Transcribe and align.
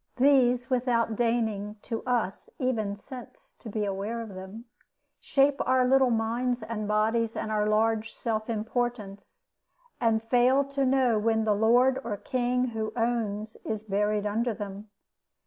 These, 0.15 0.67
without 0.71 1.15
deigning 1.15 1.75
to 1.83 2.01
us 2.05 2.49
even 2.57 2.95
sense 2.95 3.53
to 3.59 3.69
be 3.69 3.85
aware 3.85 4.19
of 4.19 4.29
them, 4.33 4.65
shape 5.19 5.61
our 5.63 5.85
little 5.85 6.09
minds 6.09 6.63
and 6.63 6.87
bodies 6.87 7.35
and 7.35 7.51
our 7.51 7.67
large 7.67 8.11
self 8.11 8.49
importance, 8.49 9.45
and 9.99 10.23
fail 10.23 10.63
to 10.69 10.85
know 10.87 11.19
when 11.19 11.45
the 11.45 11.53
lord 11.53 12.01
or 12.03 12.17
king 12.17 12.69
who 12.69 12.91
owns 12.95 13.57
is 13.63 13.83
buried 13.83 14.25
under 14.25 14.55
them. 14.55 14.89